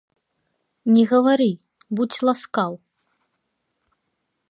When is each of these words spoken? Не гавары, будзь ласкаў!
Не 0.95 1.03
гавары, 1.11 1.47
будзь 1.99 2.19
ласкаў! 2.31 2.73